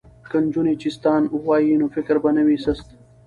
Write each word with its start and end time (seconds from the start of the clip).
که 0.31 0.37
نجونې 0.45 0.73
چیستان 0.81 1.21
ووايي 1.33 1.73
نو 1.81 1.85
فکر 1.95 2.15
به 2.23 2.29
نه 2.35 2.43
وي 2.47 2.57
سست. 2.65 2.87